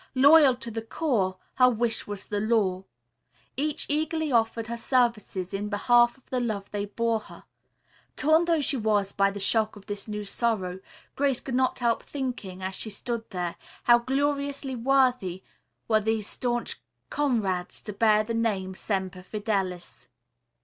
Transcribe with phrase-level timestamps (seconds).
[0.15, 2.85] Loyal to the core, her wish was their law.
[3.55, 7.43] Each eagerly offered her services in behalf of the love they bore her.
[8.15, 10.79] Torn though she was by the shock of this new sorrow,
[11.15, 15.43] Grace could not help thinking as she stood there, how gloriously worthy
[15.87, 16.81] were these staunch
[17.11, 20.07] comrades to bear the name Semper Fidelis.